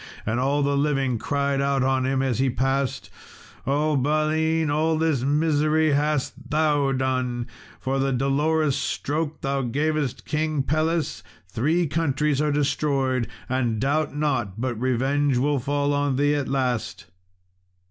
And 0.25 0.39
all 0.39 0.63
the 0.63 0.75
living 0.75 1.19
cried 1.19 1.61
out 1.61 1.83
on 1.83 2.07
him 2.07 2.23
as 2.23 2.39
he 2.39 2.49
passed, 2.49 3.11
"O 3.67 3.95
Balin, 3.95 4.71
all 4.71 4.97
this 4.97 5.21
misery 5.21 5.91
hast 5.91 6.49
thou 6.49 6.91
done! 6.91 7.45
For 7.79 7.99
the 7.99 8.11
dolorous 8.11 8.75
stroke 8.75 9.41
thou 9.41 9.61
gavest 9.61 10.25
King 10.25 10.63
Pelles, 10.63 11.21
three 11.47 11.85
countries 11.85 12.41
are 12.41 12.51
destroyed, 12.51 13.27
and 13.47 13.79
doubt 13.79 14.17
not 14.17 14.59
but 14.59 14.73
revenge 14.81 15.37
will 15.37 15.59
fall 15.59 15.93
on 15.93 16.15
thee 16.15 16.33
at 16.33 16.47
last!" 16.47 17.05